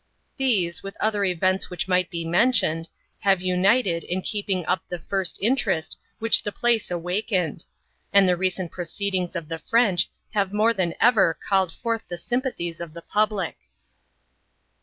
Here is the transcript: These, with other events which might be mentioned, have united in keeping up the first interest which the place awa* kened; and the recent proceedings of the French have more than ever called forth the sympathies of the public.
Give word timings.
These, 0.35 0.81
with 0.81 0.97
other 0.99 1.23
events 1.25 1.69
which 1.69 1.87
might 1.87 2.09
be 2.09 2.25
mentioned, 2.25 2.89
have 3.19 3.39
united 3.39 4.03
in 4.03 4.23
keeping 4.23 4.65
up 4.65 4.81
the 4.89 4.97
first 4.97 5.37
interest 5.39 5.95
which 6.17 6.41
the 6.41 6.51
place 6.51 6.89
awa* 6.91 7.21
kened; 7.23 7.65
and 8.11 8.27
the 8.27 8.35
recent 8.35 8.71
proceedings 8.71 9.35
of 9.35 9.47
the 9.47 9.59
French 9.59 10.09
have 10.31 10.51
more 10.53 10.73
than 10.73 10.95
ever 10.99 11.37
called 11.47 11.71
forth 11.71 12.01
the 12.07 12.17
sympathies 12.17 12.79
of 12.79 12.95
the 12.95 13.03
public. 13.03 13.57